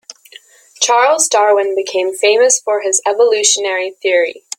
Charles 0.79 1.27
Darwin 1.27 1.75
became 1.75 2.15
famous 2.15 2.59
for 2.59 2.81
his 2.81 3.03
evolutionary 3.05 3.91
theory. 4.01 4.43